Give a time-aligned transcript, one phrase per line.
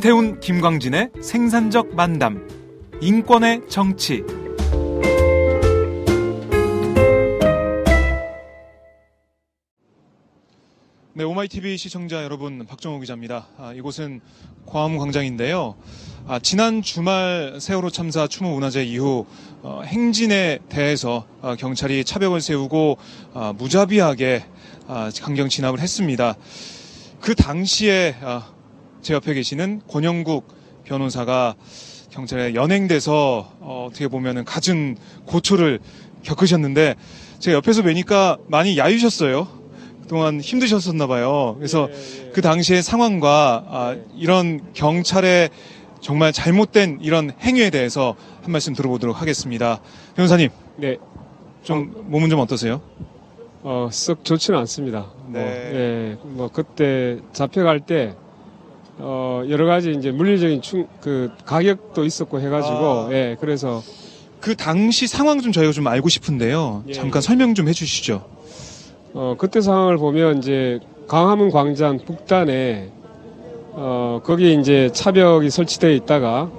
[0.00, 2.48] 임태훈 김광진의 생산적 만담
[3.02, 4.22] 인권의 정치
[11.12, 13.48] 네, 오마이TV 시청자 여러분, 박정호 기자입니다.
[13.58, 14.22] 아, 이곳은
[14.64, 15.76] 광화문 광장인데요.
[16.26, 19.26] 아, 지난 주말 세월호 참사 추모 문화제 이후
[19.60, 22.96] 어, 행진에 대해서 어, 경찰이 차벽을 세우고
[23.34, 24.46] 아, 무자비하게
[24.86, 26.36] 아, 강경 진압을 했습니다.
[27.20, 28.59] 그 당시에 아,
[29.02, 30.46] 제 옆에 계시는 권영국
[30.84, 31.54] 변호사가
[32.10, 34.96] 경찰에 연행돼서 어, 어떻게 보면은 갖은
[35.26, 35.78] 고초를
[36.22, 36.96] 겪으셨는데
[37.38, 39.60] 제가 옆에서 뵈니까 많이 야유셨어요.
[40.02, 41.54] 그동안 힘드셨었나 봐요.
[41.56, 41.88] 그래서
[42.32, 45.50] 그 당시의 상황과 아, 이런 경찰의
[46.00, 49.80] 정말 잘못된 이런 행위에 대해서 한 말씀 들어보도록 하겠습니다.
[50.16, 50.96] 변호사님, 네,
[51.62, 52.80] 좀 몸은 좀 어떠세요?
[53.62, 55.12] 어, 썩 좋지는 않습니다.
[55.28, 55.40] 네.
[55.40, 58.16] 뭐, 예, 뭐 그때 잡혀갈 때
[59.02, 63.08] 어, 여러 가지 이제 물리적인 충, 그 가격도 있었고 해가지고 아.
[63.12, 63.82] 예, 그래서
[64.40, 66.84] 그 당시 상황 좀 저희가 좀 알고 싶은데요.
[66.88, 67.20] 예, 잠깐 예.
[67.20, 68.24] 설명 좀 해주시죠.
[69.14, 72.90] 어, 그때 상황을 보면 이제 광화문 광장 북단에
[73.72, 76.50] 어, 거기 이제 차벽이 설치되어 있다가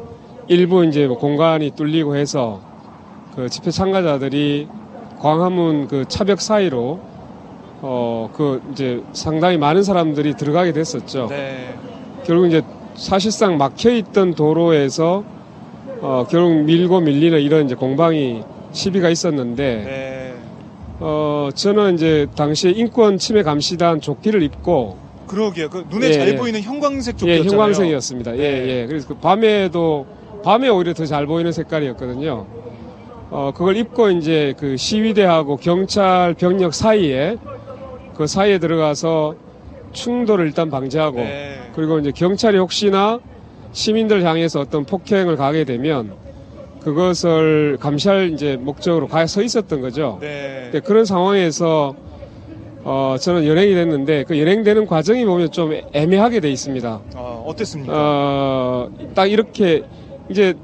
[0.48, 2.62] 일부 이제 뭐 공간이 뚫리고 해서
[3.36, 4.68] 그 집회 참가자들이
[5.20, 7.00] 광화문 그 차벽 사이로
[7.84, 11.28] 어, 그 이제 상당히 많은 사람들이 들어가게 됐었죠.
[11.28, 11.74] 네.
[12.26, 12.62] 결국 이제
[12.96, 15.24] 사실상 막혀 있던 도로에서
[16.02, 20.34] 어, 결국 밀고 밀리는 이런 이제 공방이 시비가 있었는데 네.
[21.00, 25.70] 어, 저는 이제 당시에 인권 침해 감시단 조끼를 입고 그러게요.
[25.70, 26.36] 그 눈에 예, 잘 예.
[26.36, 27.52] 보이는 형광색 예, 조끼였잖아요.
[27.52, 28.38] 형광색이었습니다.
[28.38, 28.68] 예, 네.
[28.82, 28.86] 예.
[28.88, 30.06] 그래서 그 밤에도
[30.44, 32.46] 밤에 오히려 더 잘 보이는 색깔이었거든요.
[33.30, 37.38] 어, 그걸 입고 이제 그 시위대하고 경찰 병력 사이에
[38.16, 39.36] 그 사이에 들어가서
[39.94, 41.60] 충돌을 일단 방지하고 네.
[41.76, 43.20] 그리고 이제 경찰이 혹시나
[43.72, 46.14] 시민들 향해서 어떤 폭행을 가게 되면
[46.82, 50.18] 그것을 감시할 이제 목적으로 가 서 있었던 거죠.
[50.20, 50.62] 네.
[50.72, 51.96] 근데 그런 상황에서
[52.84, 57.02] 어, 저는 연행이 됐는데 그 연행되는 과정이 보면 좀 애매하게 돼 있습니다.
[57.16, 57.94] 어, 어땠습니까?
[57.96, 59.84] 어, 딱 이렇게
[60.30, 60.56] 이제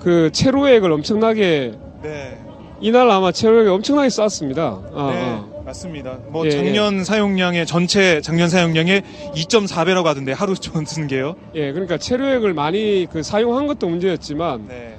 [0.00, 2.38] 그 체로액을 엄청나게 네.
[2.80, 4.66] 이날 아마 체로액을 엄청나게 쐈습니다.
[4.92, 5.47] 어, 네, 어.
[5.68, 6.18] 맞습니다.
[6.28, 9.02] 뭐 예, 작년 사용량의 전체 작년 사용량의
[9.34, 11.34] 2.4배라고 하던데 하루 전 쓰는 게요.
[11.54, 14.96] 예, 그러니까 체로액을 많이 그 사용한 것도 문제였지만 네.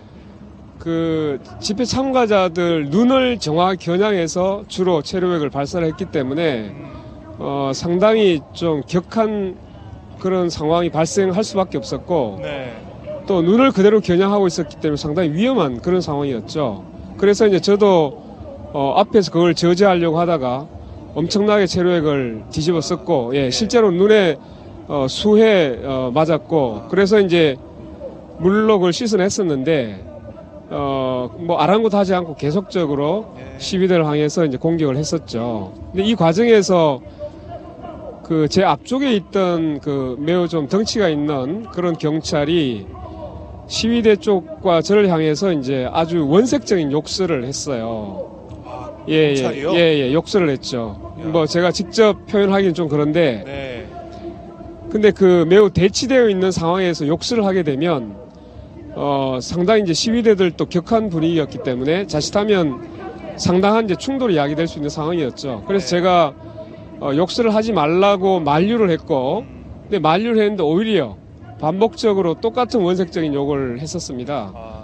[0.77, 6.93] 그 집회 참가자들 눈을 정확히 겨냥해서 주로 체류액을 발사를 했기 때문에 음,
[7.39, 9.57] 어, 상당히 좀 격한
[10.19, 12.75] 그런 상황이 발생할 수밖에 없었고 네.
[13.25, 16.85] 또 눈을 그대로 겨냥하고 있었기 때문에 상당히 위험한 그런 상황이었죠.
[17.17, 18.28] 그래서 이제 저도
[18.73, 20.67] 어, 앞에서 그걸 저지하려고 하다가
[21.15, 24.37] 엄청나게 체류액을 뒤집어 썼고 예, 실제로 눈에
[24.87, 27.57] 어, 수해 어, 맞았고 그래서 이제
[28.37, 30.05] 물로 그걸 씻어냈었는데
[30.69, 33.59] 어, 뭐 아랑곳하지 않고 계속적으로 예.
[33.59, 35.73] 시위대를 향해서 이제 공격을 했었죠.
[35.91, 36.99] 근데 이 과정에서
[38.23, 42.85] 그 제 앞쪽에 있던 그 매우 좀 덩치가 있는 그런 경찰이
[43.67, 48.38] 시위대 쪽과 저를 향해서 이제 아주 원색적인 욕설을 했어요.
[49.01, 49.73] 아, 예, 예, 경찰이요?
[49.73, 51.13] 예, 예, 욕설을 했죠.
[51.21, 51.25] 야.
[51.25, 53.87] 뭐 제가 직접 표현하기는 좀 그런데 네.
[54.89, 58.15] 근데 그 매우 대치되어 있는 상황에서 욕설을 하게 되면
[58.95, 64.89] 어 상당히 이제 시위대들 또 격한 분위기였기 때문에 자칫하면 상당한 이제 충돌이 야기될 수 있는
[64.89, 65.63] 상황이었죠.
[65.67, 65.89] 그래서 네.
[65.89, 66.33] 제가
[66.99, 69.45] 어, 욕설을 하지 말라고 만류를 했고
[69.83, 71.17] 근데 만류를 했는데 오히려
[71.59, 74.51] 반복적으로 똑같은 원색적인 욕을 했었습니다.
[74.55, 74.83] 아,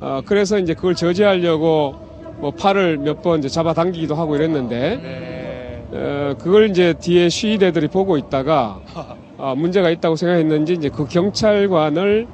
[0.00, 2.05] 어, 그래서 이제 그걸 저지하려고
[2.38, 5.82] 뭐 팔을 몇 번 이제 잡아당기기도 하고 이랬는데 네.
[5.92, 8.80] 어, 그걸 이제 뒤에 시위대들이 보고 있다가
[9.38, 12.26] 아, 문제가 있다고 생각했는지 이제 그 경찰관을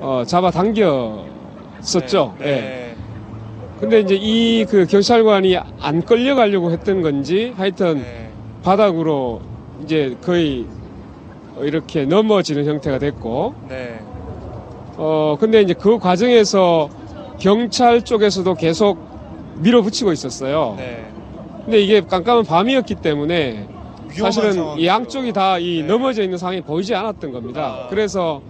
[0.00, 2.34] 어, 잡아 당겼었죠.
[2.38, 2.46] 네.
[2.46, 2.50] 예.
[2.50, 2.96] 네.
[3.80, 8.30] 근데 이제 이 그 경찰관이 안 끌려가려고 했던 건지 하여튼 네.
[8.62, 9.42] 바닥으로
[9.84, 10.64] 이제 거의
[11.60, 14.00] 이렇게 넘어지는 형태가 됐고 네.
[14.96, 16.88] 어 근데 이제 그 과정에서
[17.38, 18.98] 경찰 쪽에서도 계속
[19.58, 20.74] 밀어붙이고 있었어요.
[20.78, 21.04] 네.
[21.64, 23.66] 근데 이게 깜깜한 밤이었기 때문에
[24.10, 24.86] 위험한 사실은 상황이죠.
[24.86, 25.86] 양쪽이 다 이 네.
[25.86, 27.84] 넘어져 있는 상황이 보이지 않았던 겁니다.
[27.84, 27.88] 아.
[27.88, 28.40] 그래서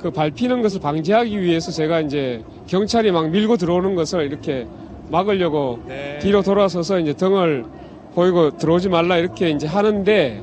[0.00, 4.66] 그 밟히는 것을 방지하기 위해서 제가 이제 경찰이 막 밀고 들어오는 것을 이렇게
[5.10, 6.18] 막으려고 네.
[6.20, 7.64] 뒤로 돌아서서 이제 등을
[8.14, 10.42] 보이고 들어오지 말라 이렇게 이제 하는데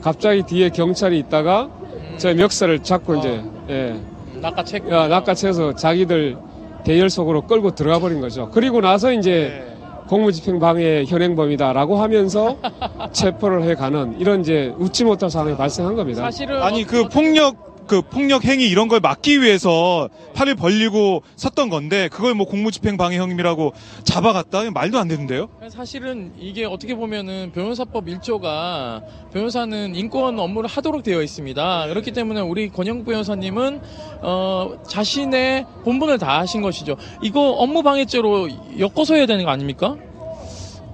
[0.00, 1.70] 갑자기 뒤에 경찰이 있다가
[2.18, 3.16] 저 멱살을 잡고 아.
[3.18, 3.94] 이제 예,
[4.40, 6.36] 낚아채 야, 낚아채서 자기들
[6.84, 8.50] 대열 속으로 끌고 들어가 버린 거죠.
[8.52, 9.76] 그리고 나서 이제 네.
[10.08, 12.56] 공무집행방해 현행범이다라고 하면서
[13.12, 16.22] 체포를 해가는 이런 이제 웃지 못할 상황이 발생한 겁니다.
[16.22, 21.68] 사실은 아니 어- 그 폭력 그 폭력 행위 이런 걸 막기 위해서 팔을 벌리고 섰던
[21.68, 25.50] 건데 그걸 뭐 공무집행 방해 혐의라고 잡아갔다 말도 안 되는데요.
[25.68, 29.02] 사실은 이게 어떻게 보면은 변호사법 1조가
[29.34, 31.88] 변호사는 인권 업무를 하도록 되어 있습니다.
[31.88, 33.80] 그렇기 때문에 우리 권영 변호사님은
[34.22, 36.96] 어, 자신의 본분을 다 하신 것이죠.
[37.20, 38.48] 이거 업무 방해죄로
[38.78, 39.96] 엮어서 해야 되는 거 아닙니까?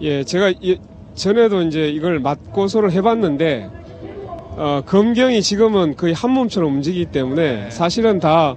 [0.01, 0.81] 예, 제가 이-
[1.15, 3.78] 전에도 이제 이걸 맞고소를 해봤는데
[4.61, 8.57] 어, 검경이 지금은 거의 한 몸처럼 움직이기 때문에 사실은 다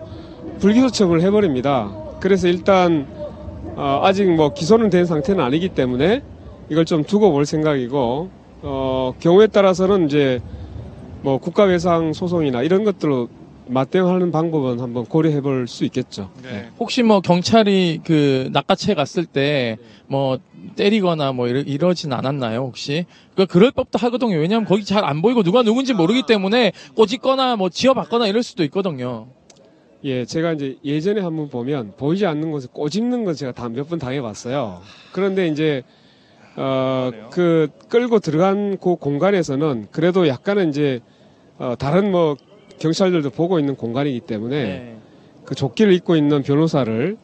[0.59, 1.91] 불기소청을 해버립니다.
[2.19, 3.05] 그래서 일단
[3.75, 6.23] 어, 아직 뭐 기소는 된 상태는 아니기 때문에
[6.69, 8.29] 이걸 좀 두고 볼 생각이고
[8.63, 10.41] 어, 경우에 따라서는 이제
[11.21, 13.29] 뭐 국가배상 소송이나 이런 것들로
[13.67, 16.31] 맞대응하는 방법은 한번 고려해 볼 수 있겠죠.
[16.43, 16.69] 네.
[16.79, 19.77] 혹시 뭐 경찰이 그 낚아채 갔을 때
[20.07, 20.39] 뭐
[20.75, 23.05] 때리거나 뭐 이러, 이러진 않았나요 혹시?
[23.33, 24.35] 그 그럴 법도 하거든요.
[24.37, 29.27] 왜냐하면 거기 잘 안 보이고 누가 누군지 모르기 때문에 꼬집거나 뭐 지어봤거나 이럴 수도 있거든요.
[30.03, 34.81] 예, 제가 이제 예전에 한번 보면 보이지 않는 곳에 꼬집는 건 제가 몇 번 당해봤어요.
[35.13, 35.83] 그런데 이제
[36.57, 40.99] 어, 그 끌고 들어간 그 공간에서는 그래도 약간은 이제
[41.57, 42.35] 어, 다른 뭐
[42.81, 44.95] 경찰들도 보고 있는 공간이기 때문에 네.
[45.45, 47.17] 그 조끼를 입고 있는 변호사를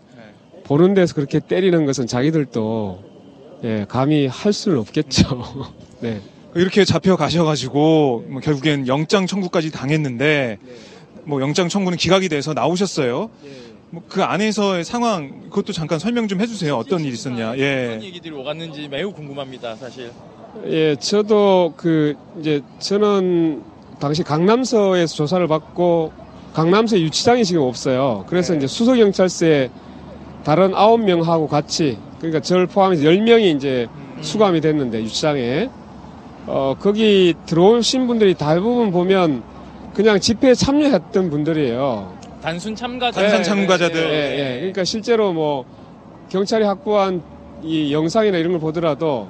[0.63, 3.03] 보는 데서 그렇게 때리는 것은 자기들도
[3.63, 5.43] 예, 감히 할 수는 없겠죠.
[6.01, 6.21] 네.
[6.55, 10.57] 이렇게 잡혀 가셔가지고 뭐 결국엔 영장 청구까지 당했는데
[11.23, 13.29] 뭐 영장 청구는 기각이 돼서 나오셨어요.
[13.89, 16.75] 뭐 그 안에서의 상황 그것도 잠깐 설명 좀 해주세요.
[16.75, 17.49] 어떤 일이 있었냐.
[17.51, 17.99] 어떤 예.
[18.01, 20.11] 얘기들이 오갔는지 매우 궁금합니다, 사실.
[20.65, 23.63] 예, 저도 그 이제 저는
[23.99, 26.11] 당시 강남서에서 조사를 받고
[26.53, 28.25] 강남서 유치장이 지금 없어요.
[28.27, 28.57] 그래서 네.
[28.57, 29.69] 이제 수서 경찰서에
[30.43, 33.87] 다른 아홉 명하고 같이 그러니까 저를 포함해서 열 명이 이제
[34.21, 35.69] 수감이 됐는데 유치장에
[36.47, 39.43] 어 거기 들어오신 분들이 대부분 보면
[39.93, 42.17] 그냥 집회에 참여했던 분들이에요.
[42.41, 43.19] 단순 참가자.
[43.21, 43.99] 단순 참가자들.
[43.99, 44.55] 예, 예.
[44.59, 45.65] 그러니까 실제로 뭐
[46.29, 47.21] 경찰이 확보한
[47.63, 49.27] 이 영상이나 이런 걸 보더라도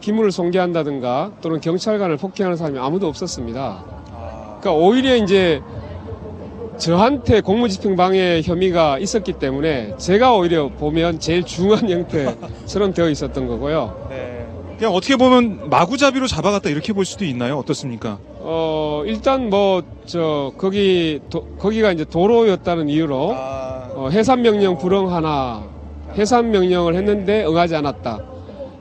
[0.00, 4.01] 기물을 손괴한다든가 또는 경찰관을 폭행하는 사람이 아무도 없었습니다.
[4.62, 5.60] 그러니까 오히려 이제
[6.78, 14.06] 저한테 공무집행방해 혐의가 있었기 때문에 제가 오히려 보면 제일 중요한 형태처럼 되어 있었던 거고요.
[14.08, 14.46] 네.
[14.78, 17.58] 그냥 어떻게 보면 마구잡이로 잡아갔다 이렇게 볼 수도 있나요?
[17.58, 18.18] 어떻습니까?
[18.38, 25.14] 어 일단 뭐 저 거기 도- 거기가 이제 도로였다는 이유로 아, 어, 해산 명령 불응
[25.14, 25.62] 하나
[26.16, 28.18] 해산 명령을 했는데 응하지 않았다.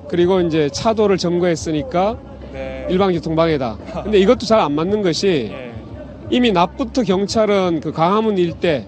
[0.09, 2.17] 그리고 이제 차도를 점거했으니까
[2.51, 2.87] 네.
[2.89, 3.77] 일방 교통 방해다.
[4.03, 5.70] 근데 이것도 잘 안 맞는 것이 예.
[6.31, 8.87] 이미 낮부터 경찰은 그 강화문 일대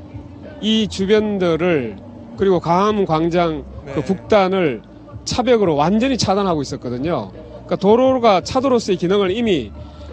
[0.61, 1.97] 이 주변들을
[2.37, 4.03] 그리고 강화문 광장 그 네.
[4.05, 4.81] 북단을
[5.25, 7.31] 차벽으로 완전히 차단하고 있었거든요.
[7.51, 9.71] 그러니까 도로가 차도로서의 기능을 이미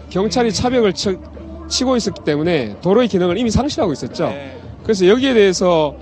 [0.09, 1.15] 경찰이 차벽을 쳐-
[1.69, 4.27] 치고 있었기 때문에 도로의 기능을 이미 상실하고 있었죠.
[4.27, 4.57] 네.
[4.83, 5.95] 그래서 여기에 대해서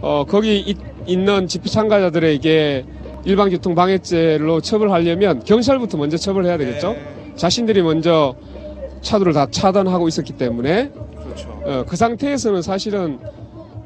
[0.00, 2.84] 어, 거기 있, 있는 집회 참가자들에게
[3.24, 6.92] 일반 교통 방해죄로 처벌하려면 경찰부터 먼저 처벌해야 되겠죠.
[6.94, 7.02] 네.
[7.36, 8.34] 자신들이 먼저
[9.02, 10.90] 차도를 다 차단하고 있었기 때문에
[11.22, 11.50] 그렇죠.
[11.64, 13.18] 어, 그 상태에서는 사실은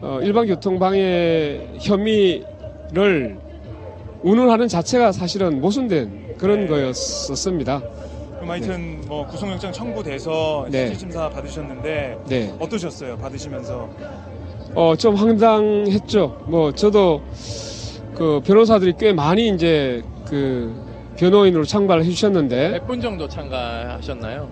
[0.01, 3.39] 어, 일반 교통 방해 혐의를
[4.23, 6.67] 운운하는 자체가 사실은 모순된 그런 네.
[6.67, 7.83] 거였었습니다.
[8.37, 10.79] 그럼 하여튼 뭐 구속영장 청구돼서 네.
[10.89, 12.55] 실질심사 받으셨는데 네.
[12.59, 13.17] 어떠셨어요?
[13.17, 13.89] 받으시면서
[14.75, 16.45] 어, 좀 황당했죠.
[16.49, 17.23] 뭐, 저도
[18.15, 20.75] 그 변호사들이 꽤 많이 이제 그
[21.17, 24.51] 변호인으로 창발을 해주셨는데, 몇 분 정도 참가하셨나요?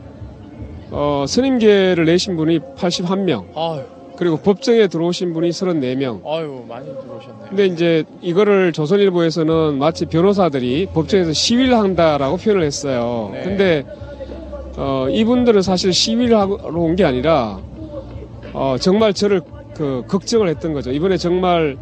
[0.96, 3.82] 어, 스님계를 내신 분이 81명, 아유,
[4.16, 6.24] 그리고 법정에 들어오신 분이 34명.
[6.24, 7.48] 아유 많이 들어오셨네요.
[7.48, 13.30] 근데 이제 이거를 조선일보에서는 마치 변호사들이 법정에서 시위를 한다라고 표현을 했어요.
[13.32, 13.42] 네.
[13.42, 13.84] 근데
[14.76, 17.58] 어, 이분들은 사실 시위를 하러 온 게 아니라
[18.52, 19.40] 어, 정말 저를
[19.74, 20.92] 그 걱정을 했던 거죠.
[20.92, 21.76] 이번에 정말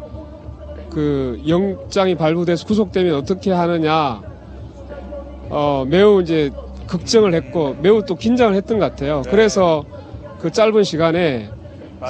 [0.89, 4.21] 그 영장이 발부돼서 구속되면 어떻게 하느냐
[5.51, 6.49] 어, 매우 이제
[6.87, 9.21] 걱정을 했고 매우 또 긴장을 했던 것 같아요.
[9.23, 9.31] 네.
[9.31, 9.83] 그래서
[10.39, 11.49] 그 짧은 시간에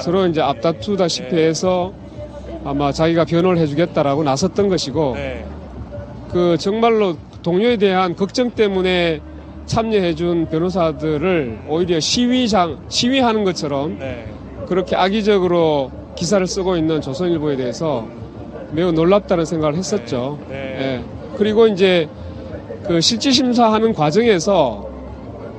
[0.00, 1.46] 서로 이제 앞다투다시피 네.
[1.46, 1.92] 해서
[2.64, 5.44] 아마 자기가 변호를 해주겠다라고 나섰던 것이고 네.
[6.30, 9.20] 그 정말로 동료에 대한 걱정 때문에
[9.66, 14.26] 참여해준 변호사들을 오히려 시위장 시위하는 것처럼 네.
[14.66, 18.06] 그렇게 악의적으로 기사를 쓰고 있는 조선일보에 대해서
[18.72, 20.38] 매우 놀랍다는 생각을 했었죠.
[20.48, 20.56] 네.
[20.56, 21.04] 예.
[21.36, 22.08] 그리고 이제
[22.86, 24.86] 그 실질 심사하는 과정에서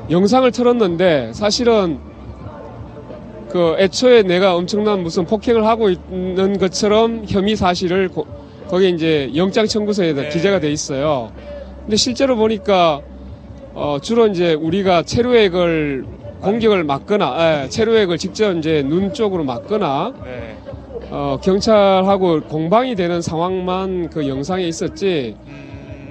[0.10, 2.00] 영상을 틀었는데 사실은
[3.50, 8.28] 그 애초에 내가 엄청난 무슨 폭행을 하고 있는 것처럼 혐의 사실을 고-
[8.70, 10.30] 거기에 이제 영장 청구서에다 네.
[10.30, 11.32] 기재가 돼 있어요.
[11.84, 13.02] 근데 실제로 보니까
[13.74, 16.06] 어 주로 이제 우리가 체류액을
[16.42, 20.56] 공격을 막거나 예, 체류액을 직접 이제 눈 쪽으로 막거나 네.
[21.12, 25.65] 어, 경찰하고 공방이 되는 상황만 그 영상에 있었지 음,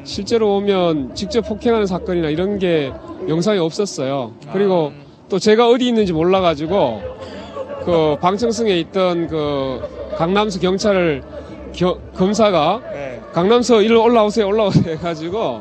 [0.05, 2.93] 실제로 오면 직접 폭행하는 사건이나 이런 게
[3.29, 4.33] 영상에 없었어요.
[4.53, 7.01] 그리고 음, 또 제가 어디 있는지 몰라가지고
[7.85, 9.81] 그 방청승에 있던 그
[10.17, 11.23] 강남수 경찰을
[11.73, 13.21] 겨- 검사가 네.
[13.33, 15.61] 강남서 일로 올라오세요 올라오세요 해가지고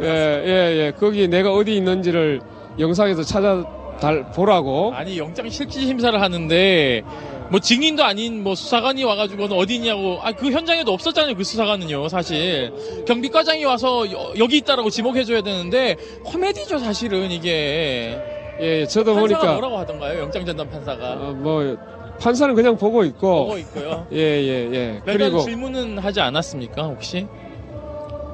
[0.00, 2.40] 예예예 거기 내가 어디 있는지를
[2.78, 3.64] 영상에서 찾아
[4.00, 7.02] 달 보라고 아니 영장 실질 심사를 하는데
[7.50, 12.72] 뭐 증인도 아닌 뭐 수사관이 와가지고는 어디냐고 아 그 현장에도 없었잖아요 그 수사관은요 사실
[13.06, 18.18] 경비과장이 와서 여, 여기 있다라고 지목해줘야 되는데 코미디죠 사실은 이게
[18.60, 21.76] 예, 예, 저도 판사가 보니까 뭐라고 하던가요 영장 전담 판사가 어, 뭐
[22.20, 25.00] 판사는 그냥 보고 있고 보고 있고요 예, 예, 예.
[25.04, 27.26] 별다른 그리고 질문은 하지 않았습니까 혹시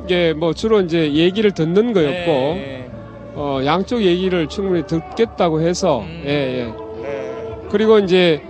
[0.04, 2.90] 이게 뭐 주로 이제 얘기를 듣는 거였고 네.
[3.35, 6.25] 어, 양쪽 얘기를 충분히 듣겠다고 해서 음.
[6.26, 6.64] 예, 예.
[7.02, 7.33] 네.
[7.71, 8.42] 그리고 이제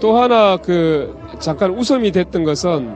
[0.00, 2.94] 또 하나 그 잠깐 웃음이 됐던 것은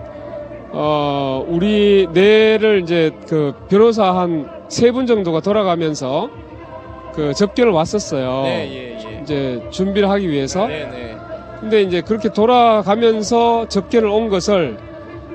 [0.72, 6.30] 어, 우리 뇌를 이제 그 변호사 한 세 분 정도가 돌아가면서
[7.14, 8.42] 그 접견을 왔었어요.
[8.42, 9.20] 네, 예, 예.
[9.22, 10.66] 이제 준비를 하기 위해서.
[10.66, 11.16] 네, 네.
[11.60, 14.76] 근데 이제 그렇게 돌아가면서 접견을 온 것을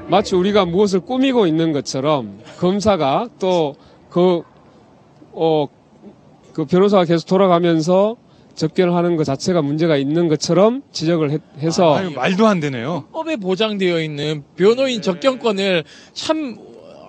[0.08, 3.76] 마치 우리가 무엇을 꾸미고 있는 것처럼 검사가 또
[4.10, 4.42] 그,
[5.32, 5.68] 어,
[6.54, 8.18] 그 변호사가 계속 돌아가면서
[8.60, 13.06] 접견을 하는 것 자체가 문제가 있는 것처럼 지적을 해, 해서 아유, 말도 안 되네요.
[13.14, 16.58] 법에 보장되어 있는 변호인 접견권을 참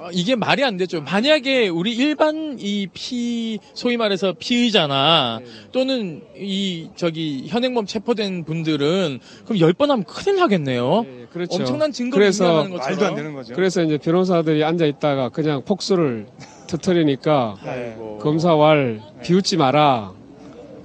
[0.02, 1.02] 어, 이게 말이 안 되죠.
[1.02, 5.40] 만약에 우리 일반 이 피 소위 말해서 피의자나
[5.72, 11.04] 또는 이 저기 현행범 체포된 분들은 그럼 열 번 하면 큰일 나겠네요.
[11.06, 11.56] 예, 그렇죠.
[11.56, 12.64] 엄청난 증거를 그래서.
[12.68, 13.54] 말도 안 되는 거죠.
[13.54, 16.26] 그래서 이제 변호사들이 앉아 있다가 그냥 폭소를
[16.68, 17.96] 터트리니까 네.
[18.20, 20.12] 검사 왈 비웃지 마라.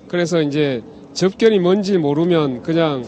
[0.07, 0.83] 그래서 이제
[1.13, 3.03] 접견이 뭔지 모르면 그냥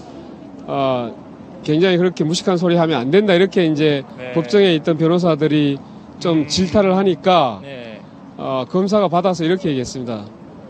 [0.65, 1.15] 어
[1.63, 4.31] 굉장히 그렇게 무식한 소리 하면 안 된다 이렇게 이제 네.
[4.33, 5.77] 법정에 있던 변호사들이
[6.19, 6.47] 좀 음.
[6.47, 8.01] 질타를 하니까 네.
[8.37, 10.25] 어, 검사가 받아서 이렇게 얘기했습니다.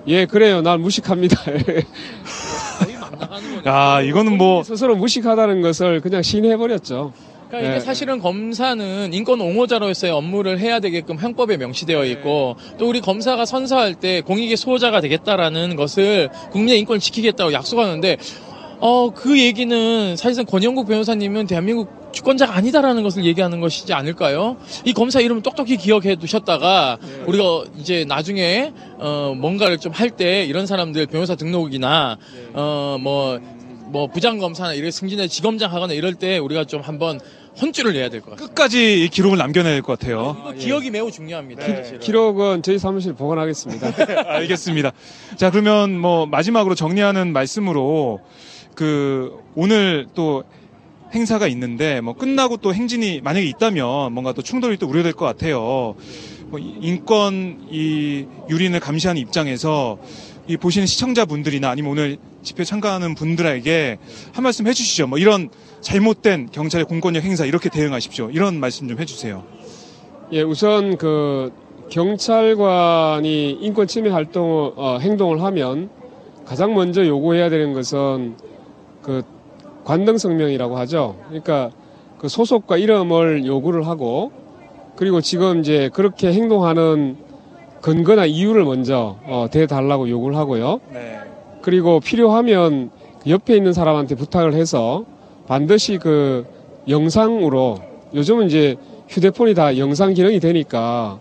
[0.07, 1.37] 예 그래요 난 무식합니다.
[3.65, 7.11] 야, 이거는 뭐 스스로 무식하다는 것을 그냥 시인해버렸죠.
[7.47, 7.79] 그러니까 이게 네.
[7.79, 14.21] 사실은 검사는 인권 옹호자로서의 업무를 해야 되게끔 형법에 명시되어 있고 또 우리 검사가 선서할 때
[14.21, 18.17] 공익의 수호자가 되겠다라는 것을 국민의 인권을 지키겠다고 약속하는데
[18.79, 24.57] 어 그 얘기는 사실상 권영국 변호사님은 대한민국 주권자가 아니다라는 것을 얘기하는 것이지 않을까요?
[24.85, 30.67] 이 검사 이름 똑똑히 기억해 두셨다가 우리가 이제 나중에 어 뭔가를 좀 할 때 이런
[30.67, 32.17] 사람들 변호사 등록이나
[32.53, 33.39] 어뭐
[33.89, 37.19] 뭐 부장 검사나 이렇게 승진해 지검장 하거나 이럴 때 우리가 좀 한번
[37.61, 38.47] 혼쭐을 내야 될 것 같아요.
[38.47, 40.35] 끝까지 이 기록을 남겨내야 될것 같아요.
[40.39, 41.65] 이거 기억이 매우 중요합니다.
[41.65, 41.75] 네.
[41.77, 41.99] 사실은.
[41.99, 43.93] 기록은 저희 사무실 보관하겠습니다.
[44.31, 44.91] 알겠습니다.
[45.37, 48.19] 자, 그러면 뭐 마지막으로 정리하는 말씀으로
[48.75, 50.43] 그 오늘 또
[51.13, 55.95] 행사가 있는데 뭐 끝나고 또 행진이 만약에 있다면 뭔가 또 충돌이 또 우려될 것 같아요.
[56.49, 59.97] 뭐 이- 인권 이 유린을 감시하는 입장에서
[60.47, 63.97] 이 보시는 시청자분들이나 아니면 오늘 집회 참가하는 분들에게
[64.31, 65.07] 한 말씀 해주시죠.
[65.07, 65.49] 뭐 이런
[65.81, 68.29] 잘못된 경찰의 공권력 행사 이렇게 대응하십시오.
[68.31, 69.43] 이런 말씀 좀 해주세요.
[70.31, 71.51] 예, 우선 그
[71.89, 75.89] 경찰관이 인권 침해 활동 어, 행동을 하면
[76.45, 78.35] 가장 먼저 요구해야 되는 것은
[79.01, 79.23] 그
[79.83, 81.17] 관등 성명이라고 하죠.
[81.27, 81.71] 그러니까
[82.19, 84.31] 그 소속과 이름을 요구를 하고
[84.95, 87.17] 그리고 지금 이제 그렇게 행동하는
[87.87, 90.81] 근거나 이유를 먼저 어, 대달라고 요구를 하고요.
[90.91, 91.19] 네.
[91.61, 92.89] 그리고 필요하면
[93.25, 95.05] 옆에 있는 사람한테 부탁을 해서
[95.47, 96.45] 반드시 그
[96.89, 97.79] 영상으로
[98.13, 98.75] 요즘은 이제
[99.07, 101.17] 휴대폰이 다 영상 기능이 되니까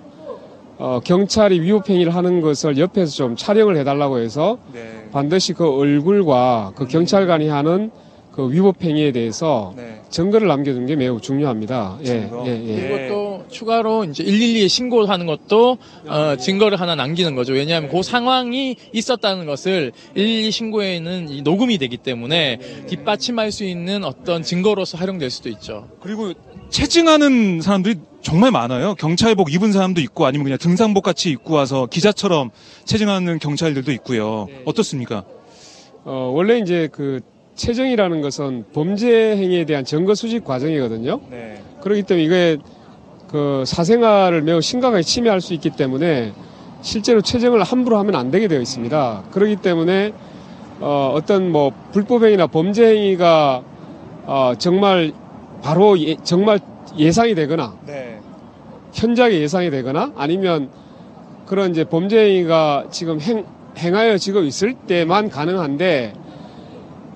[0.78, 5.08] 어, 경찰이 위법행위를 하는 것을 옆에서 좀 촬영을 해달라고 해서 네.
[5.12, 7.92] 반드시 그 얼굴과 그 경찰관이 하는
[8.36, 10.02] 그 위법 행위에 대해서 네.
[10.10, 11.96] 증거를 남겨두는 게 매우 중요합니다.
[12.02, 12.44] 예, 증거.
[12.46, 12.80] 예, 예.
[12.88, 17.54] 그리고 또 추가로 이제 112에 신고하는 것도 어, 증거를 하나 남기는 거죠.
[17.54, 24.42] 왜냐하면 그 상황이 있었다는 것을 112 신고에는 이 녹음이 되기 때문에 뒷받침할 수 있는 어떤
[24.42, 25.88] 증거로서 활용될 수도 있죠.
[26.00, 26.34] 그리고
[26.68, 28.96] 체증하는 사람들이 정말 많아요.
[28.96, 32.50] 경찰복 입은 사람도 있고 아니면 그냥 등산복 같이 입고 와서 기자처럼
[32.84, 34.46] 체증하는 경찰들도 있고요.
[34.50, 34.62] 네.
[34.66, 35.24] 어떻습니까?
[36.04, 37.20] 어, 원래 이제 그
[37.56, 41.20] 체정이라는 것은 범죄 행위에 대한 증거 수집 과정이거든요.
[41.30, 41.60] 네.
[41.80, 42.58] 그렇기 때문에 이게
[43.28, 46.32] 그 사생활을 매우 심각하게 침해할 수 있기 때문에
[46.82, 49.24] 실제로 체정을 함부로 하면 안 되게 되어 있습니다.
[49.32, 50.12] 그렇기 때문에
[50.80, 53.62] 어, 어떤 뭐 불법행위나 범죄 행위가
[54.26, 55.12] 어, 정말
[55.62, 56.60] 바로 예, 정말
[56.98, 58.20] 예상이 되거나 네.
[58.92, 60.68] 현저하게 예상이 되거나 아니면
[61.46, 63.44] 그런 이제 범죄 행위가 지금 행,
[63.78, 66.12] 행하여 지고 있을 때만 가능한데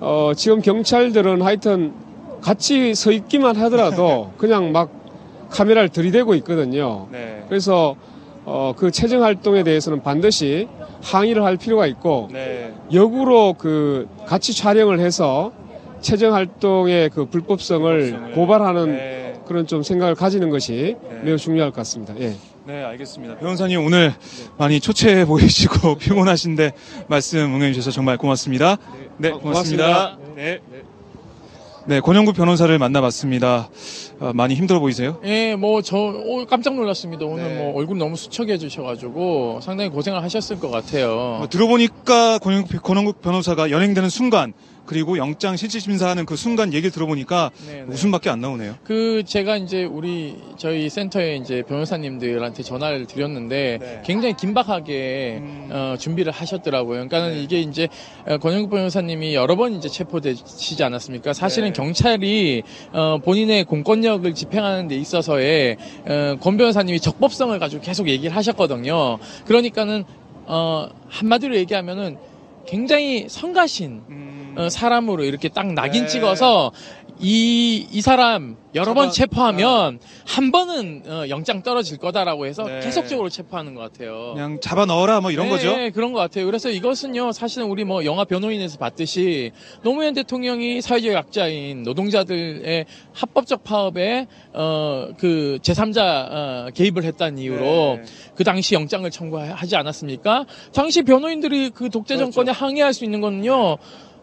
[0.01, 1.93] 어, 지금 경찰들은 하여튼
[2.41, 4.89] 같이 서 있기만 하더라도 그냥 막
[5.49, 7.07] 카메라를 들이대고 있거든요.
[7.11, 7.43] 네.
[7.47, 7.95] 그래서
[8.43, 10.67] 어, 그 체증 활동에 대해서는 반드시
[11.03, 12.73] 항의를 할 필요가 있고 네.
[12.91, 15.51] 역으로 그 같이 촬영을 해서
[15.99, 19.33] 체증 활동의 그 불법성을 고발하는 네.
[19.45, 21.21] 그런 좀 생각을 가지는 것이 네.
[21.23, 22.15] 매우 중요할 것 같습니다.
[22.19, 22.33] 예.
[22.71, 23.35] 네, 알겠습니다.
[23.39, 24.13] 변호사님 오늘
[24.57, 26.71] 많이 초췌해 보이시고 피곤하신데
[27.09, 28.77] 말씀 응해 주셔서 정말 고맙습니다.
[29.17, 29.85] 네, 어, 고맙습니다.
[29.85, 30.35] 고맙습니다.
[30.37, 30.61] 네.
[31.85, 33.69] 네, 권영구 변호사를 만나봤습니다.
[34.21, 35.19] 어, 많이 힘들어 보이세요?
[35.25, 37.25] 예, 뭐, 저, 오, 깜짝 놀랐습니다.
[37.25, 37.55] 오늘 네.
[37.57, 41.39] 뭐, 얼굴 너무 수척해 주셔가지고, 상당히 고생을 하셨을 것 같아요.
[41.41, 44.53] 어, 들어보니까 권영국, 권영국 변호사가 연행되는 순간
[44.91, 47.93] 그리고 영장 실질심사하는 그 순간 얘기를 들어보니까 네, 네.
[47.93, 48.75] 웃음밖에 안 나오네요.
[48.83, 54.01] 그 제가 이제 우리 저희 센터에 이제 변호사님들한테 전화를 드렸는데 네.
[54.05, 55.69] 굉장히 긴박하게 음.
[55.71, 57.07] 어, 준비를 하셨더라고요.
[57.07, 57.41] 그러니까는 네.
[57.41, 57.87] 이게 이제
[58.27, 61.31] 어, 권영국 변호사님이 여러 번 이제 체포되시지 않았습니까?
[61.31, 61.73] 사실은 네.
[61.73, 69.19] 경찰이 어, 본인의 공권력을 집행하는 데 있어서의 어, 권 변호사님이 적법성을 가지고 계속 얘기를 하셨거든요.
[69.45, 70.03] 그러니까는
[70.47, 72.17] 어, 한마디로 얘기하면은
[72.67, 76.07] 굉장히 성가신 음, 어, 사람으로 이렇게 딱 낙인 네.
[76.07, 76.71] 찍어서
[77.23, 82.79] 이, 이 사람 여러 번 잡아- 체포하면 한 번은 어, 영장 떨어질 거다라고 해서 네.
[82.79, 84.31] 계속적으로 체포하는 것 같아요.
[84.33, 85.75] 그냥 잡아 넣어라 뭐 이런 네, 거죠.
[85.75, 86.45] 네, 그런 것 같아요.
[86.47, 89.51] 그래서 이것은요, 사실은 우리 뭐 영화 변호인에서 봤듯이
[89.83, 98.03] 노무현 대통령이 사회적 약자인 노동자들의 합법적 파업에 어, 그 제3자 어, 개입을 했다는 이유로 네.
[98.35, 100.45] 그 당시 영장을 청구하지 않았습니까?
[100.73, 102.31] 당시 변호인들이 그 독재 그렇죠.
[102.31, 103.77] 정권에 항의할 수 있는 거는요.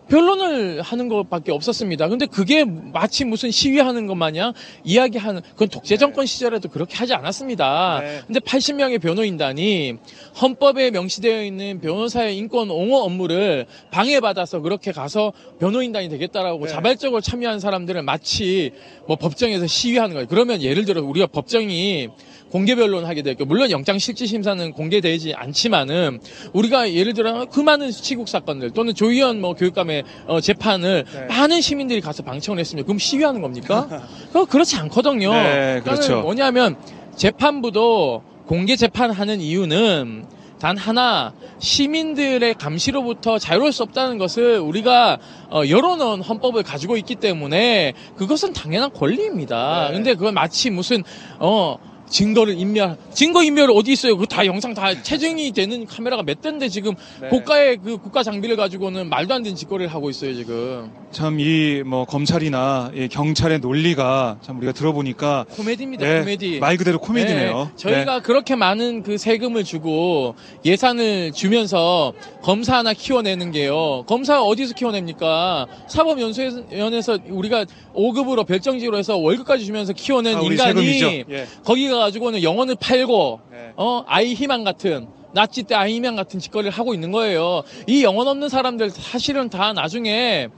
[0.09, 2.09] 변론을 하는 것밖에 없었습니다.
[2.09, 4.53] 근데 그게 마치 무슨 시위하는 것 마냥
[4.85, 8.01] 이야기하는 그건 독재 정권 시절에도 그렇게 하지 않았습니다.
[8.01, 8.21] 네.
[8.27, 9.97] 근데 80명의 변호인단이
[10.40, 16.73] 헌법에 명시되어 있는 변호사의 인권 옹호 업무를 방해받아서 그렇게 가서 변호인단이 되겠다라고 네.
[16.73, 18.73] 자발적으로 참여한 사람들을 마치
[19.07, 20.27] 뭐 법정에서 시위하는 거예요.
[20.29, 22.09] 그러면 예를 들어 우리가 법정이
[22.51, 23.47] 공개 변론하게 될게요.
[23.47, 26.21] 물론 영장 실질 심사는 공개되지 않지만은
[26.53, 31.27] 우리가 예를 들어 그 많은 치국 사건들 또는 조희연 뭐 교육감의 어, 재판을 네.
[31.27, 33.87] 많은 시민들이 가서 방청을 했으면 그럼 시위하는 겁니까?
[34.29, 35.33] 그거 그렇지 않거든요.
[35.33, 36.23] 네, 그렇죠.
[36.23, 36.77] 뭐냐면
[37.17, 40.27] 재판부도 공개 재판하는 이유는
[40.59, 45.19] 단 하나 시민들의 감시로부터 자유로울 수 없다는 것을 우리가
[45.51, 49.89] 어, 열어놓은 헌법을 가지고 있기 때문에 그것은 당연한 권리입니다.
[49.89, 49.95] 네.
[49.95, 51.05] 근데 그건 마치 무슨
[51.39, 51.77] 어
[52.09, 54.16] 증거를 인멸 증거 인멸 어디 있어요?
[54.16, 57.29] 그 다 영상 다 체증이 되는 카메라가 몇 대인데 지금 네.
[57.29, 62.05] 고가의 그 국가 장비를 가지고는 말도 안 되는 짓거리를 하고 있어요 지금 참 이 뭐
[62.05, 67.71] 검찰이나 이 경찰의 논리가 참 우리가 들어보니까 코미디입니다 네, 코미디 말 그대로 코미디네요.
[67.71, 74.05] 네, 저희가 그렇게 많은 그 세금을 주고 예산을 주면서 검사 하나 키워내는 게요.
[74.07, 75.66] 검사 어디서 키워냅니까?
[75.88, 81.25] 사법연수원에서 우리가 5급으로 별정직으로 해서 월급까지 주면서 키워낸 아, 인간이.
[81.31, 81.47] 예.
[81.64, 83.73] 거기 가 가지고는 영혼을 팔고 네.
[83.77, 87.63] 어 아이 희망 같은 나치 때 아이명 같은 짓거리를 하고 있는 거예요.
[87.87, 90.49] 이 영혼 없는 사람들 사실은 다 나중에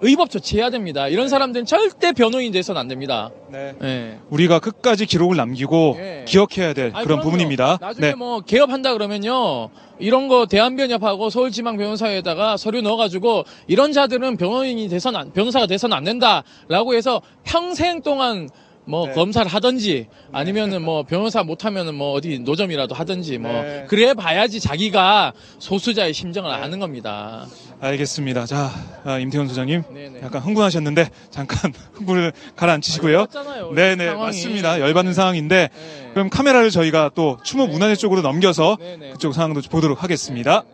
[0.00, 1.08] 의법 조치해야 됩니다.
[1.08, 3.30] 이런 사람들은 절대 변호인 돼서는 안 됩니다.
[3.50, 3.74] 네.
[3.82, 4.18] 예.
[4.30, 6.24] 우리가 끝까지 기록을 남기고 예.
[6.28, 7.22] 기억해야 될 아니, 그런 그럼요.
[7.22, 7.78] 부분입니다.
[7.80, 8.14] 나중에 네.
[8.14, 9.70] 뭐 개업한다 그러면요.
[9.98, 16.94] 이런 거 대한변협하고 서울지방변호사에다가 서류 넣어가지고 이런 자들은 변호인이 돼서는 안- 변호사가 돼서는 안 된다라고
[16.94, 18.48] 해서 평생 동안
[18.88, 19.12] 뭐 네.
[19.12, 23.84] 검사를 하든지 아니면은 뭐 변호사 못하면은 뭐 어디 노점이라도 하든지 뭐 네.
[23.86, 27.46] 그래 봐야지 자기가 소수자의 심정을 아는 겁니다.
[27.80, 28.46] 알겠습니다.
[28.46, 28.70] 자,
[29.04, 29.82] 아, 임태훈 소장님.
[29.92, 30.20] 네네.
[30.22, 33.12] 약간 흥분하셨는데 잠깐 흥분을 가라앉히시고요.
[33.18, 34.24] 열받잖아요, 네네 상황이.
[34.24, 34.80] 맞습니다.
[34.80, 36.10] 열받는 상황인데 네.
[36.14, 39.10] 그럼 카메라를 저희가 또 추모 문화재 쪽으로 넘겨서 네네.
[39.10, 40.64] 그쪽 상황도 보도록 하겠습니다.